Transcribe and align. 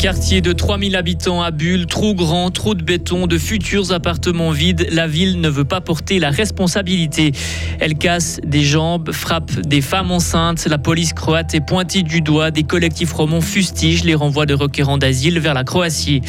quartier 0.00 0.40
de 0.40 0.54
3000 0.54 0.96
habitants 0.96 1.42
à 1.42 1.50
Bulle, 1.50 1.84
trop 1.84 2.14
grand, 2.14 2.50
trop 2.50 2.74
de 2.74 2.82
béton, 2.82 3.26
de 3.26 3.36
futurs 3.36 3.92
appartements 3.92 4.50
vides. 4.50 4.86
La 4.90 5.06
ville 5.06 5.42
ne 5.42 5.48
veut 5.50 5.66
pas 5.66 5.82
porter 5.82 6.18
la 6.18 6.30
responsabilité. 6.30 7.32
Elle 7.80 7.96
casse 7.96 8.40
des 8.42 8.62
jambes, 8.62 9.12
frappe 9.12 9.60
des 9.60 9.82
femmes 9.82 10.10
enceintes. 10.10 10.66
La 10.66 10.78
police 10.78 11.12
croate 11.12 11.54
est 11.54 11.60
pointée 11.60 12.02
du 12.02 12.22
doigt. 12.22 12.50
Des 12.50 12.62
collectifs 12.62 13.12
romans 13.12 13.42
fustigent 13.42 14.04
les 14.04 14.14
renvois 14.14 14.46
de 14.46 14.54
requérants 14.54 14.96
d'asile 14.96 15.38
vers 15.38 15.52
la 15.52 15.64
Croatie. 15.64 16.22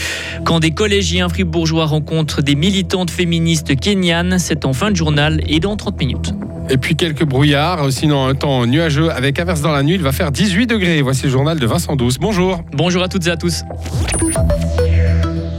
Quand 0.44 0.60
des 0.60 0.72
collégiens 0.72 1.30
fribourgeois 1.30 1.86
rencontrent 1.86 2.42
des 2.42 2.56
militantes 2.56 3.10
féministes 3.10 3.80
kenyanes, 3.80 4.38
c'est 4.38 4.66
en 4.66 4.74
fin 4.74 4.92
de 4.92 4.98
journal 4.98 5.40
et 5.48 5.62
dans 5.62 5.78
30 5.78 5.98
minutes. 5.98 6.34
Et 6.72 6.78
puis 6.78 6.96
quelques 6.96 7.26
brouillards, 7.26 7.92
sinon 7.92 8.26
un 8.28 8.34
temps 8.34 8.66
nuageux 8.66 9.12
avec 9.12 9.38
averse 9.40 9.60
dans 9.60 9.74
la 9.74 9.84
nuit. 9.84 9.96
Il 9.96 10.02
va 10.02 10.14
faire 10.14 10.32
18 10.32 10.68
degrés. 10.68 11.02
Voici 11.02 11.24
le 11.24 11.30
journal 11.30 11.60
de 11.60 11.66
Vincent 11.66 11.98
Douce. 11.98 12.18
Bonjour. 12.18 12.62
Bonjour 12.72 13.04
à 13.04 13.10
toutes 13.10 13.28
et 13.28 13.32
à 13.32 13.36
tous. 13.36 13.64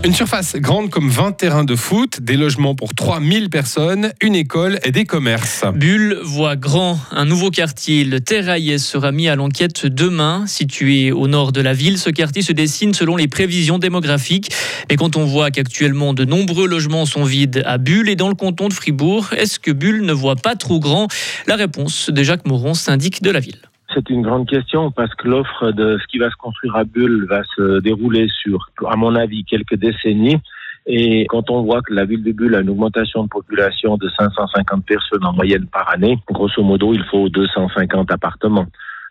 Une 0.04 0.14
surface 0.14 0.56
grande 0.56 0.90
comme 0.90 1.08
20 1.08 1.30
terrains 1.30 1.62
de 1.62 1.76
foot, 1.76 2.20
des 2.20 2.36
logements 2.36 2.74
pour 2.74 2.92
3000 2.92 3.50
personnes, 3.50 4.12
une 4.20 4.34
école 4.34 4.80
et 4.82 4.90
des 4.90 5.04
commerces. 5.04 5.64
Bulle 5.76 6.18
voit 6.24 6.56
grand. 6.56 6.98
Un 7.12 7.24
nouveau 7.24 7.50
quartier, 7.50 8.04
le 8.04 8.18
Terraillé, 8.18 8.78
sera 8.78 9.12
mis 9.12 9.28
à 9.28 9.36
l'enquête 9.36 9.86
demain. 9.86 10.44
Situé 10.48 11.12
au 11.12 11.28
nord 11.28 11.52
de 11.52 11.60
la 11.60 11.72
ville, 11.72 11.98
ce 11.98 12.10
quartier 12.10 12.42
se 12.42 12.50
dessine 12.50 12.94
selon 12.94 13.14
les 13.14 13.28
prévisions 13.28 13.78
démographiques. 13.78 14.50
Mais 14.90 14.96
quand 14.96 15.16
on 15.16 15.24
voit 15.24 15.52
qu'actuellement 15.52 16.14
de 16.14 16.24
nombreux 16.24 16.66
logements 16.66 17.06
sont 17.06 17.22
vides 17.22 17.62
à 17.64 17.78
Bulle 17.78 18.08
et 18.08 18.16
dans 18.16 18.28
le 18.28 18.34
canton 18.34 18.66
de 18.66 18.74
Fribourg, 18.74 19.28
est-ce 19.36 19.60
que 19.60 19.70
Bulle 19.70 20.04
ne 20.04 20.12
voit 20.12 20.34
pas 20.34 20.56
trop 20.56 20.80
grand? 20.80 21.06
La 21.46 21.54
réponse 21.54 22.10
de 22.10 22.24
Jacques 22.24 22.46
Moron, 22.46 22.74
syndic 22.74 23.22
de 23.22 23.30
la 23.30 23.38
ville. 23.38 23.71
C'est 23.94 24.08
une 24.08 24.22
grande 24.22 24.48
question 24.48 24.90
parce 24.90 25.14
que 25.14 25.28
l'offre 25.28 25.70
de 25.72 25.98
ce 25.98 26.06
qui 26.06 26.18
va 26.18 26.30
se 26.30 26.36
construire 26.36 26.76
à 26.76 26.84
Bulle 26.84 27.26
va 27.28 27.42
se 27.56 27.80
dérouler 27.80 28.26
sur, 28.42 28.70
à 28.88 28.96
mon 28.96 29.14
avis, 29.14 29.44
quelques 29.44 29.74
décennies. 29.74 30.40
Et 30.86 31.26
quand 31.28 31.50
on 31.50 31.62
voit 31.62 31.82
que 31.82 31.92
la 31.92 32.04
ville 32.04 32.22
de 32.22 32.32
Bulle 32.32 32.54
a 32.54 32.60
une 32.60 32.70
augmentation 32.70 33.24
de 33.24 33.28
population 33.28 33.96
de 33.96 34.08
550 34.18 34.84
personnes 34.84 35.24
en 35.24 35.32
moyenne 35.32 35.66
par 35.66 35.90
année, 35.90 36.18
grosso 36.30 36.62
modo, 36.62 36.92
il 36.94 37.04
faut 37.04 37.28
250 37.28 38.10
appartements. 38.10 38.66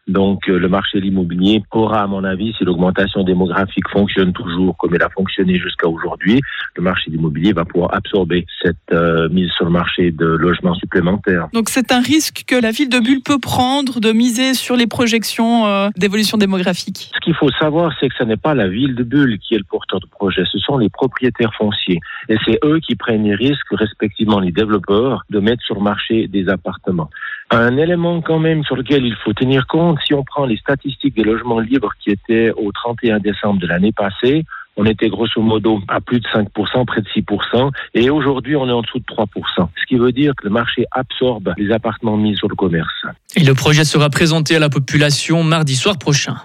Donc 0.07 0.49
euh, 0.49 0.57
le 0.57 0.67
marché 0.67 0.99
de 0.99 1.03
l'immobilier 1.03 1.63
aura, 1.71 2.01
à 2.01 2.07
mon 2.07 2.23
avis, 2.23 2.53
si 2.57 2.63
l'augmentation 2.63 3.23
démographique 3.23 3.87
fonctionne 3.89 4.33
toujours 4.33 4.75
comme 4.77 4.95
elle 4.95 5.03
a 5.03 5.09
fonctionné 5.09 5.59
jusqu'à 5.59 5.87
aujourd'hui, 5.87 6.41
le 6.75 6.81
marché 6.81 7.11
de 7.11 7.15
l'immobilier 7.15 7.53
va 7.53 7.65
pouvoir 7.65 7.93
absorber 7.93 8.45
cette 8.61 8.77
euh, 8.91 9.29
mise 9.29 9.49
sur 9.51 9.65
le 9.65 9.71
marché 9.71 10.11
de 10.11 10.25
logements 10.25 10.73
supplémentaires. 10.75 11.47
Donc 11.53 11.69
c'est 11.69 11.91
un 11.91 12.01
risque 12.01 12.43
que 12.47 12.55
la 12.55 12.71
ville 12.71 12.89
de 12.89 12.99
Bulle 12.99 13.21
peut 13.23 13.39
prendre 13.39 13.99
de 13.99 14.11
miser 14.11 14.53
sur 14.53 14.75
les 14.75 14.87
projections 14.87 15.67
euh, 15.67 15.89
d'évolution 15.95 16.37
démographique. 16.37 17.11
Ce 17.13 17.19
qu'il 17.19 17.35
faut 17.35 17.51
savoir, 17.59 17.93
c'est 17.99 18.09
que 18.09 18.15
ce 18.17 18.23
n'est 18.23 18.37
pas 18.37 18.55
la 18.55 18.67
ville 18.67 18.95
de 18.95 19.03
Bulle 19.03 19.37
qui 19.37 19.53
est 19.53 19.59
le 19.59 19.63
porteur 19.63 19.99
de 19.99 20.07
projet, 20.07 20.43
ce 20.51 20.57
sont 20.57 20.77
les 20.77 20.89
propriétaires 20.89 21.53
fonciers. 21.53 21.99
Et 22.27 22.37
c'est 22.45 22.59
eux 22.63 22.79
qui 22.79 22.95
prennent 22.95 23.23
les 23.23 23.35
risques, 23.35 23.67
respectivement 23.71 24.39
les 24.39 24.51
développeurs, 24.51 25.23
de 25.29 25.39
mettre 25.39 25.63
sur 25.63 25.75
le 25.75 25.81
marché 25.81 26.27
des 26.27 26.49
appartements. 26.49 27.09
Un 27.51 27.75
élément 27.75 28.21
quand 28.21 28.39
même 28.39 28.63
sur 28.63 28.77
lequel 28.77 29.05
il 29.05 29.15
faut 29.15 29.33
tenir 29.33 29.67
compte, 29.67 29.90
si 30.05 30.13
on 30.13 30.23
prend 30.23 30.45
les 30.45 30.57
statistiques 30.57 31.15
des 31.15 31.23
logements 31.23 31.59
libres 31.59 31.91
qui 32.03 32.11
étaient 32.11 32.51
au 32.51 32.71
31 32.71 33.19
décembre 33.19 33.59
de 33.59 33.67
l'année 33.67 33.91
passée, 33.91 34.45
on 34.77 34.85
était 34.85 35.09
grosso 35.09 35.41
modo 35.41 35.81
à 35.87 35.99
plus 36.01 36.19
de 36.19 36.27
5%, 36.27 36.85
près 36.85 37.01
de 37.01 37.07
6%, 37.07 37.71
et 37.93 38.09
aujourd'hui 38.09 38.55
on 38.55 38.67
est 38.67 38.71
en 38.71 38.81
dessous 38.81 38.99
de 38.99 39.05
3%. 39.05 39.27
Ce 39.57 39.85
qui 39.87 39.95
veut 39.95 40.11
dire 40.11 40.33
que 40.35 40.45
le 40.45 40.49
marché 40.49 40.85
absorbe 40.91 41.53
les 41.57 41.71
appartements 41.71 42.17
mis 42.17 42.35
sur 42.37 42.47
le 42.47 42.55
commerce. 42.55 43.05
Et 43.35 43.43
le 43.43 43.53
projet 43.53 43.83
sera 43.83 44.09
présenté 44.09 44.55
à 44.55 44.59
la 44.59 44.69
population 44.69 45.43
mardi 45.43 45.75
soir 45.75 45.97
prochain. 45.97 46.37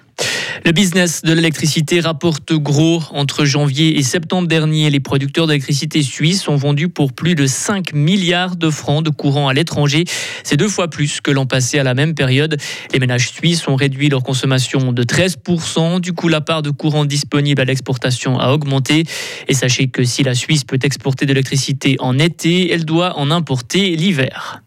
Le 0.66 0.72
business 0.72 1.22
de 1.22 1.32
l'électricité 1.32 2.00
rapporte 2.00 2.52
gros. 2.52 3.00
Entre 3.12 3.44
janvier 3.44 4.00
et 4.00 4.02
septembre 4.02 4.48
dernier, 4.48 4.90
les 4.90 4.98
producteurs 4.98 5.46
d'électricité 5.46 6.02
suisses 6.02 6.48
ont 6.48 6.56
vendu 6.56 6.88
pour 6.88 7.12
plus 7.12 7.36
de 7.36 7.46
5 7.46 7.92
milliards 7.92 8.56
de 8.56 8.68
francs 8.68 9.04
de 9.04 9.10
courant 9.10 9.46
à 9.46 9.54
l'étranger. 9.54 10.02
C'est 10.42 10.56
deux 10.56 10.66
fois 10.66 10.90
plus 10.90 11.20
que 11.20 11.30
l'an 11.30 11.46
passé 11.46 11.78
à 11.78 11.84
la 11.84 11.94
même 11.94 12.16
période. 12.16 12.56
Les 12.92 12.98
ménages 12.98 13.30
suisses 13.30 13.68
ont 13.68 13.76
réduit 13.76 14.08
leur 14.08 14.24
consommation 14.24 14.90
de 14.90 15.04
13%. 15.04 16.00
Du 16.00 16.12
coup, 16.14 16.26
la 16.26 16.40
part 16.40 16.62
de 16.62 16.70
courant 16.70 17.04
disponible 17.04 17.62
à 17.62 17.64
l'exportation 17.64 18.40
a 18.40 18.50
augmenté. 18.50 19.04
Et 19.46 19.54
sachez 19.54 19.86
que 19.86 20.02
si 20.02 20.24
la 20.24 20.34
Suisse 20.34 20.64
peut 20.64 20.80
exporter 20.82 21.26
de 21.26 21.32
l'électricité 21.32 21.94
en 22.00 22.18
été, 22.18 22.72
elle 22.72 22.84
doit 22.84 23.16
en 23.20 23.30
importer 23.30 23.94
l'hiver. 23.94 24.62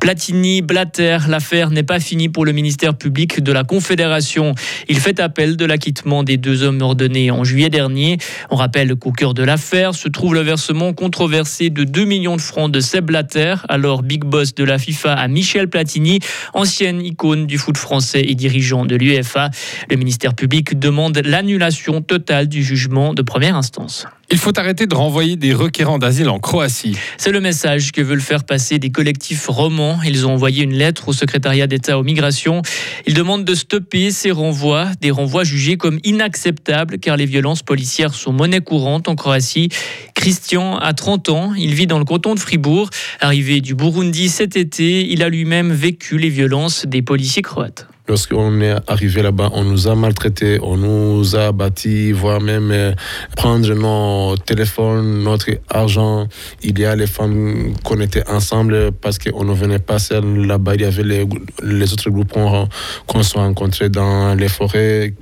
Platini, 0.00 0.62
Blatter, 0.62 1.18
l'affaire 1.28 1.70
n'est 1.70 1.82
pas 1.82 1.98
finie 1.98 2.28
pour 2.28 2.44
le 2.44 2.52
ministère 2.52 2.94
public 2.94 3.42
de 3.42 3.52
la 3.52 3.64
Confédération. 3.64 4.54
Il 4.88 4.98
fait 4.98 5.18
appel 5.18 5.56
de 5.56 5.64
l'acquittement 5.64 6.22
des 6.22 6.36
deux 6.36 6.62
hommes 6.62 6.80
ordonnés 6.82 7.30
en 7.30 7.42
juillet 7.42 7.68
dernier. 7.68 8.18
On 8.50 8.56
rappelle 8.56 8.94
qu'au 8.94 9.10
cœur 9.10 9.34
de 9.34 9.42
l'affaire 9.42 9.94
se 9.94 10.08
trouve 10.08 10.34
le 10.34 10.40
versement 10.40 10.92
controversé 10.92 11.70
de 11.70 11.84
2 11.84 12.04
millions 12.04 12.36
de 12.36 12.40
francs 12.40 12.70
de 12.70 12.80
Seb 12.80 13.06
Blatter, 13.06 13.56
alors 13.68 14.02
big 14.02 14.24
boss 14.24 14.54
de 14.54 14.64
la 14.64 14.78
FIFA, 14.78 15.14
à 15.14 15.28
Michel 15.28 15.68
Platini, 15.68 16.20
ancienne 16.54 17.04
icône 17.04 17.46
du 17.46 17.58
foot 17.58 17.76
français 17.76 18.22
et 18.26 18.34
dirigeant 18.34 18.86
de 18.86 18.94
l'UEFA. 18.94 19.50
Le 19.90 19.96
ministère 19.96 20.34
public 20.34 20.78
demande 20.78 21.20
l'annulation 21.24 22.02
totale 22.02 22.48
du 22.48 22.62
jugement 22.62 23.14
de 23.14 23.22
première 23.22 23.56
instance. 23.56 24.06
Il 24.30 24.36
faut 24.36 24.58
arrêter 24.58 24.86
de 24.86 24.94
renvoyer 24.94 25.36
des 25.36 25.54
requérants 25.54 25.98
d'asile 25.98 26.28
en 26.28 26.38
Croatie. 26.38 26.98
C'est 27.16 27.30
le 27.30 27.40
message 27.40 27.92
que 27.92 28.02
veulent 28.02 28.20
faire 28.20 28.44
passer 28.44 28.78
des 28.78 28.90
collectifs 28.90 29.46
romans. 29.48 29.87
Ils 30.04 30.26
ont 30.26 30.32
envoyé 30.32 30.64
une 30.64 30.74
lettre 30.74 31.08
au 31.08 31.12
secrétariat 31.12 31.66
d'État 31.66 31.98
aux 31.98 32.02
migrations. 32.02 32.62
Ils 33.06 33.14
demandent 33.14 33.44
de 33.44 33.54
stopper 33.54 34.10
ces 34.10 34.30
renvois, 34.30 34.88
des 35.00 35.10
renvois 35.10 35.44
jugés 35.44 35.76
comme 35.76 35.98
inacceptables 36.04 36.98
car 36.98 37.16
les 37.16 37.26
violences 37.26 37.62
policières 37.62 38.14
sont 38.14 38.32
monnaie 38.32 38.60
courante 38.60 39.08
en 39.08 39.14
Croatie. 39.14 39.68
Christian 40.14 40.78
a 40.78 40.92
30 40.92 41.28
ans, 41.28 41.54
il 41.54 41.74
vit 41.74 41.86
dans 41.86 41.98
le 41.98 42.04
canton 42.04 42.34
de 42.34 42.40
Fribourg. 42.40 42.90
Arrivé 43.20 43.60
du 43.60 43.74
Burundi 43.74 44.28
cet 44.28 44.56
été, 44.56 45.10
il 45.10 45.22
a 45.22 45.28
lui-même 45.28 45.72
vécu 45.72 46.18
les 46.18 46.28
violences 46.28 46.86
des 46.86 47.02
policiers 47.02 47.42
croates. 47.42 47.86
Lorsqu'on 48.08 48.62
est 48.62 48.74
arrivé 48.86 49.20
là-bas, 49.20 49.50
on 49.52 49.64
nous 49.64 49.86
a 49.86 49.94
maltraités, 49.94 50.58
on 50.62 50.78
nous 50.78 51.36
a 51.36 51.52
bâtis, 51.52 52.12
voire 52.12 52.40
même 52.40 52.70
euh, 52.70 52.92
prendre 53.36 53.74
nos 53.74 54.34
téléphones, 54.38 55.24
notre 55.24 55.50
argent. 55.68 56.26
Il 56.62 56.78
y 56.78 56.86
a 56.86 56.96
les 56.96 57.06
femmes 57.06 57.74
qu'on 57.84 58.00
était 58.00 58.26
ensemble 58.26 58.92
parce 58.92 59.18
qu'on 59.18 59.44
ne 59.44 59.52
venait 59.52 59.78
pas 59.78 59.98
seul 59.98 60.24
là-bas. 60.46 60.76
Il 60.76 60.80
y 60.80 60.84
avait 60.86 61.02
les, 61.02 61.92
autres 61.92 62.08
groupes 62.08 62.32
qu'on 62.32 63.22
s'est 63.22 63.38
rencontrés 63.38 63.90
dans 63.90 64.34
les 64.34 64.48
forêts. 64.48 65.12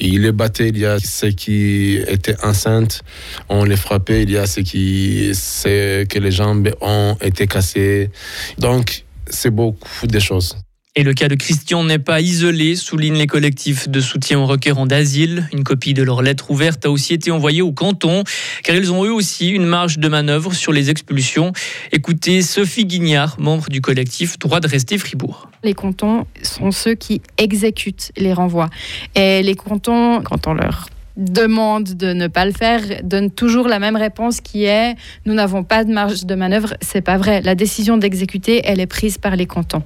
Il 0.00 0.22
les 0.22 0.32
battait, 0.32 0.70
il 0.70 0.78
y 0.78 0.86
a 0.86 0.98
ceux 1.00 1.32
qui 1.32 1.96
étaient 2.08 2.42
enceintes, 2.42 3.02
on 3.50 3.64
les 3.64 3.76
frappait, 3.76 4.22
il 4.22 4.30
y 4.30 4.38
a 4.38 4.46
ceux 4.46 4.62
qui, 4.62 5.32
c'est 5.34 6.06
que 6.08 6.18
les 6.18 6.30
jambes 6.30 6.70
ont 6.80 7.18
été 7.20 7.46
cassées. 7.46 8.10
Donc, 8.56 9.04
c'est 9.28 9.50
beaucoup 9.50 10.06
de 10.06 10.18
choses. 10.18 10.63
Et 10.96 11.02
le 11.02 11.12
cas 11.12 11.26
de 11.26 11.34
Christian 11.34 11.82
n'est 11.82 11.98
pas 11.98 12.20
isolé, 12.20 12.76
soulignent 12.76 13.18
les 13.18 13.26
collectifs 13.26 13.88
de 13.88 14.00
soutien 14.00 14.38
aux 14.38 14.46
requérants 14.46 14.86
d'asile. 14.86 15.48
Une 15.52 15.64
copie 15.64 15.92
de 15.92 16.04
leur 16.04 16.22
lettre 16.22 16.52
ouverte 16.52 16.86
a 16.86 16.90
aussi 16.90 17.14
été 17.14 17.32
envoyée 17.32 17.62
au 17.62 17.72
canton, 17.72 18.22
car 18.62 18.76
ils 18.76 18.92
ont 18.92 19.04
eux 19.04 19.12
aussi 19.12 19.48
une 19.48 19.66
marge 19.66 19.98
de 19.98 20.06
manœuvre 20.06 20.54
sur 20.54 20.70
les 20.70 20.90
expulsions. 20.90 21.50
Écoutez 21.90 22.42
Sophie 22.42 22.84
Guignard, 22.84 23.40
membre 23.40 23.70
du 23.70 23.80
collectif 23.80 24.38
Droit 24.38 24.60
de 24.60 24.68
rester 24.68 24.96
Fribourg. 24.96 25.48
Les 25.64 25.74
cantons 25.74 26.26
sont 26.42 26.70
ceux 26.70 26.94
qui 26.94 27.22
exécutent 27.38 28.12
les 28.16 28.32
renvois. 28.32 28.70
Et 29.16 29.42
les 29.42 29.56
cantons, 29.56 30.22
quand 30.22 30.46
on 30.46 30.54
leur 30.54 30.86
demande 31.16 31.94
de 31.94 32.12
ne 32.12 32.26
pas 32.26 32.44
le 32.44 32.52
faire 32.52 32.80
donne 33.02 33.30
toujours 33.30 33.68
la 33.68 33.78
même 33.78 33.96
réponse 33.96 34.40
qui 34.40 34.64
est 34.64 34.96
nous 35.26 35.34
n'avons 35.34 35.62
pas 35.62 35.84
de 35.84 35.92
marge 35.92 36.26
de 36.26 36.34
manœuvre. 36.34 36.74
C'est 36.80 37.02
pas 37.02 37.16
vrai. 37.16 37.40
La 37.42 37.54
décision 37.54 37.96
d'exécuter, 37.96 38.62
elle 38.64 38.80
est 38.80 38.86
prise 38.86 39.18
par 39.18 39.36
les 39.36 39.46
cantons. 39.46 39.82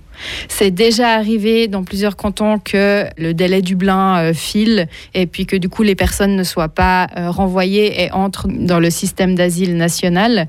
C'est 0.49 0.71
déjà 0.71 1.11
arrivé 1.11 1.69
dans 1.69 1.85
plusieurs 1.85 2.17
cantons 2.17 2.59
que 2.59 3.05
le 3.17 3.35
délai 3.35 3.63
Dublin 3.63 4.19
euh, 4.19 4.33
file 4.33 4.89
et 5.15 5.27
puis 5.27 5.47
que 5.47 5.57
du 5.57 5.69
coup 5.69 5.83
les 5.83 5.95
personnes 5.95 6.35
ne 6.35 6.45
soient 6.45 6.69
pas 6.69 7.09
euh, 7.17 7.31
renvoyées 7.31 8.03
et 8.03 8.11
entrent 8.13 8.49
dans 8.49 8.81
le 8.81 8.91
système 8.91 9.35
d'asile 9.35 9.77
national 9.77 10.49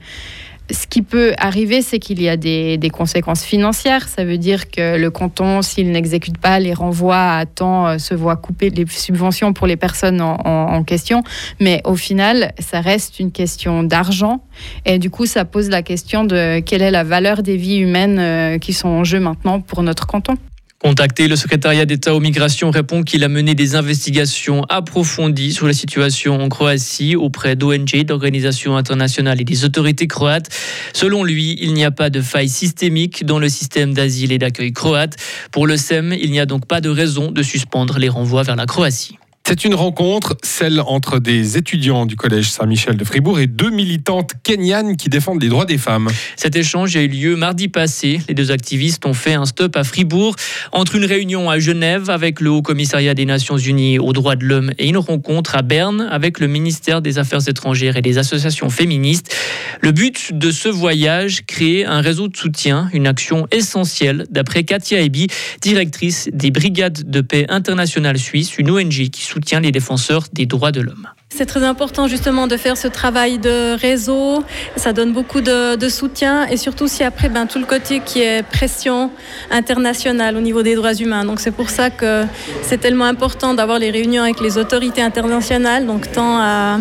ce 0.72 0.88
qui 0.88 1.02
peut 1.02 1.34
arriver, 1.38 1.82
c'est 1.82 2.00
qu'il 2.00 2.22
y 2.22 2.30
a 2.30 2.38
des, 2.38 2.92
conséquences 2.92 3.44
financières. 3.44 4.08
Ça 4.08 4.26
veut 4.26 4.38
dire 4.38 4.70
que 4.70 4.98
le 4.98 5.10
canton, 5.10 5.62
s'il 5.62 5.92
n'exécute 5.92 6.38
pas 6.38 6.60
les 6.60 6.74
renvois 6.74 7.34
à 7.34 7.46
temps, 7.46 7.88
euh, 7.88 7.98
se 7.98 8.14
voit 8.14 8.36
couper 8.36 8.70
les 8.70 8.86
subventions 8.88 9.54
pour 9.54 9.68
les 9.68 9.78
personnes 9.78 10.22
en, 10.22 10.84
question. 10.84 11.24
Mais 11.60 11.82
au 11.84 11.96
final, 11.96 12.54
ça 12.60 12.82
reste 12.82 13.20
une 13.20 13.32
question 13.32 13.84
d'argent. 13.84 14.42
Et 14.86 14.98
du 14.98 15.10
coup, 15.10 15.26
ça 15.26 15.46
pose 15.46 15.70
la 15.70 15.84
question 15.84 16.24
de 16.24 16.60
quelle 16.60 16.82
est 16.82 16.92
la 16.92 17.04
valeur 17.04 17.44
des 17.44 17.58
vies 17.58 17.78
humaines 17.78 18.18
euh, 18.20 18.58
qui 18.58 18.74
sont 18.74 18.88
en 18.88 19.04
jeu 19.04 19.20
maintenant 19.20 19.60
pour 19.60 19.84
notre 19.84 20.08
canton. 20.08 20.36
Contacté, 20.80 21.28
le 21.28 21.36
secrétariat 21.36 21.86
d'État 21.86 22.16
aux 22.16 22.22
migrations 22.22 22.72
répond 22.72 23.04
qu'il 23.04 23.26
a 23.26 23.28
mené 23.28 23.54
des 23.54 23.76
investigations 23.76 24.64
approfondies 24.70 25.52
sur 25.52 25.68
la 25.68 25.74
situation 25.74 26.42
en 26.42 26.48
Croatie 26.48 27.18
auprès 27.18 27.58
d'ONG, 27.58 28.06
d'organisations 28.06 28.78
internationales 28.78 29.42
et 29.42 29.44
des 29.44 29.66
autorités 29.66 30.08
croates. 30.08 30.48
Selon 30.94 31.26
lui, 31.26 31.58
il 31.60 31.74
n'y 31.74 31.84
a 31.84 31.92
pas 31.92 32.10
de 32.10 32.22
faille 32.22 32.48
systémique 32.48 33.26
dans 33.26 33.40
le 33.40 33.50
système 33.50 33.94
d'asile 33.94 34.32
et 34.32 34.38
d'accueil 34.38 34.72
croate. 34.72 35.18
Pour 35.52 35.68
le 35.68 35.76
SEM, 35.76 36.14
il 36.14 36.32
n'y 36.32 36.40
a 36.40 36.46
donc 36.46 36.66
pas 36.66 36.80
de 36.80 36.90
raison 36.90 37.30
de 37.30 37.44
suspendre 37.44 38.00
les 38.00 38.08
renvois 38.08 38.44
vers 38.44 38.56
la 38.56 38.66
Croatie. 38.66 39.18
C'est 39.50 39.66
une 39.66 39.74
rencontre, 39.74 40.38
celle 40.44 40.80
entre 40.80 41.18
des 41.18 41.58
étudiants 41.58 42.06
du 42.06 42.16
collège 42.16 42.52
Saint-Michel 42.52 42.98
de 42.98 43.04
Fribourg 43.04 43.40
et 43.40 43.48
deux 43.48 43.72
militantes 43.72 44.34
kenyanes 44.44 44.96
qui 44.96 45.10
défendent 45.10 45.42
les 45.42 45.50
droits 45.50 45.66
des 45.66 45.80
femmes. 45.80 46.08
Cet 46.36 46.56
échange 46.56 46.96
a 46.96 47.02
eu 47.02 47.08
lieu 47.08 47.36
mardi 47.36 47.68
passé. 47.68 48.22
Les 48.28 48.36
deux 48.36 48.52
activistes 48.52 49.08
ont 49.08 49.16
fait 49.16 49.34
un 49.34 49.46
stop 49.46 49.76
à 49.76 49.84
Fribourg 49.84 50.36
entre 50.72 50.94
une 50.94 51.06
réunion 51.06 51.50
à 51.50 51.58
Genève 51.58 52.12
avec 52.12 52.42
le 52.42 52.52
Haut 52.52 52.62
Commissariat 52.62 53.16
des 53.16 53.26
Nations 53.26 53.58
Unies 53.58 53.98
aux 53.98 54.14
droits 54.14 54.36
de 54.36 54.46
l'homme 54.46 54.72
et 54.78 54.88
une 54.88 54.98
rencontre 54.98 55.56
à 55.56 55.64
Berne 55.64 56.08
avec 56.12 56.40
le 56.40 56.46
ministère 56.46 57.02
des 57.02 57.18
Affaires 57.18 57.50
étrangères 57.50 57.98
et 57.98 58.04
des 58.04 58.20
associations 58.20 58.70
féministes. 58.70 59.36
Le 59.82 59.92
but 59.92 60.32
de 60.32 60.52
ce 60.52 60.70
voyage, 60.70 61.48
créer 61.48 61.88
un 61.88 62.02
réseau 62.02 62.28
de 62.28 62.38
soutien, 62.38 62.88
une 62.94 63.08
action 63.08 63.48
essentielle, 63.50 64.28
d'après 64.30 64.64
Katia 64.64 65.02
Ebi, 65.02 65.26
directrice 65.60 66.30
des 66.32 66.52
Brigades 66.52 67.10
de 67.10 67.22
paix 67.22 67.48
internationales 67.50 68.20
suisses, 68.20 68.56
une 68.60 68.70
ONG 68.70 69.10
qui 69.10 69.24
soutient 69.24 69.39
les 69.60 69.72
défenseurs 69.72 70.28
des 70.34 70.46
droits 70.46 70.72
de 70.72 70.82
l'homme. 70.82 71.08
C'est 71.32 71.46
très 71.46 71.64
important 71.64 72.08
justement 72.08 72.48
de 72.48 72.58
faire 72.58 72.76
ce 72.76 72.88
travail 72.88 73.38
de 73.38 73.80
réseau. 73.80 74.44
Ça 74.76 74.94
donne 74.94 75.14
beaucoup 75.14 75.42
de, 75.42 75.78
soutien 75.88 76.46
et 76.48 76.58
surtout 76.58 76.88
si 76.88 77.04
après 77.04 77.30
ben, 77.30 77.46
tout 77.46 77.60
le 77.60 77.66
côté 77.66 78.02
qui 78.04 78.22
est 78.22 78.44
pression 78.44 79.10
internationale 79.52 80.36
au 80.36 80.42
niveau 80.42 80.64
des 80.64 80.76
droits 80.76 80.94
humains. 80.94 81.24
Donc 81.24 81.40
c'est 81.40 81.52
pour 81.52 81.70
ça 81.70 81.92
que 81.92 82.26
c'est 82.64 82.80
tellement 82.80 83.06
important 83.06 83.54
d'avoir 83.54 83.80
les 83.80 83.90
réunions 83.90 84.24
avec 84.24 84.42
les 84.42 84.58
autorités 84.58 85.02
internationales, 85.02 85.86
donc 85.86 86.12
tant 86.12 86.40
à, 86.40 86.80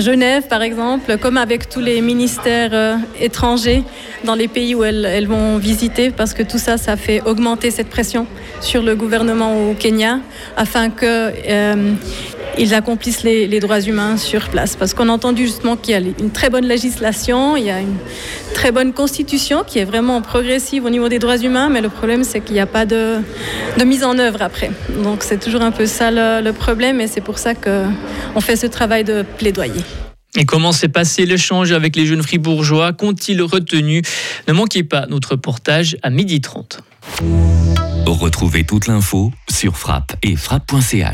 Genève 0.00 0.48
par 0.48 0.62
exemple, 0.62 1.18
comme 1.18 1.36
avec 1.36 1.68
tous 1.68 1.80
les 1.80 2.00
ministères 2.00 2.70
euh, 2.72 2.96
étrangers 3.20 3.84
dans 4.24 4.34
les 4.34 4.48
pays 4.48 4.74
où 4.74 4.82
elles, 4.84 5.04
elles, 5.04 5.28
vont 5.28 5.58
visiter, 5.58 6.10
parce 6.10 6.34
que 6.34 6.42
tout 6.42 6.58
ça, 6.58 6.76
ça 6.76 6.96
fait 6.96 7.20
augmenter 7.22 7.70
cette 7.70 7.88
pression 7.88 8.26
sur 8.60 8.82
le 8.82 8.96
gouvernement 8.96 9.70
au 9.70 9.74
Kenya 9.74 10.18
afin 10.56 10.90
que 10.90 11.32
euh, 11.48 11.94
ils 12.58 12.74
accomplissent 12.74 13.22
les, 13.22 13.46
les, 13.46 13.60
droits 13.60 13.80
humains 13.80 14.16
sur 14.16 14.48
place. 14.48 14.76
Parce 14.76 14.94
qu'on 14.94 15.08
a 15.08 15.12
entendu 15.12 15.46
justement 15.46 15.76
qu'il 15.76 15.92
y 15.92 15.96
a 15.96 16.00
une 16.00 16.30
très 16.30 16.50
bonne 16.50 16.66
législation, 16.66 17.56
il 17.56 17.64
y 17.64 17.70
a 17.70 17.80
une 17.80 17.96
très 18.54 18.72
bonne 18.72 18.92
constitution 18.92 19.64
qui 19.66 19.78
est 19.78 19.84
vraiment 19.84 20.22
progressive 20.22 20.84
au 20.84 20.90
niveau 20.90 21.08
des 21.08 21.18
droits 21.18 21.38
humains, 21.38 21.68
mais 21.68 21.80
le 21.80 21.88
problème 21.88 22.24
c'est 22.24 22.40
qu'il 22.40 22.54
n'y 22.54 22.60
a 22.60 22.66
pas 22.66 22.86
de, 22.86 23.18
de, 23.78 23.84
mise 23.84 24.04
en 24.04 24.18
œuvre 24.18 24.42
après. 24.42 24.70
Donc 25.02 25.22
c'est 25.22 25.38
toujours 25.38 25.62
un 25.62 25.70
peu 25.70 25.86
ça 25.86 26.10
le, 26.10 26.42
le 26.42 26.52
problème 26.52 27.00
et 27.00 27.06
c'est 27.06 27.20
pour 27.20 27.38
ça 27.38 27.54
qu'on 27.54 28.40
fait 28.40 28.56
ce 28.56 28.66
travail 28.66 29.04
de 29.04 29.24
plaidoyer. 29.38 29.82
Et 30.36 30.46
comment 30.46 30.72
s'est 30.72 30.88
passé 30.88 31.26
l'échange 31.26 31.72
avec 31.72 31.94
les 31.94 32.06
jeunes 32.06 32.22
fribourgeois? 32.22 32.94
Qu'ont-ils 32.94 33.42
retenu? 33.42 34.02
Ne 34.48 34.54
manquez 34.54 34.82
pas 34.82 35.06
notre 35.06 35.36
portage 35.36 35.96
à 36.02 36.10
12h30. 36.10 36.78
Retrouvez 38.06 38.64
toute 38.64 38.86
l'info 38.86 39.32
sur 39.50 39.76
frappe 39.76 40.14
et 40.22 40.36
frappe.ch. 40.36 41.10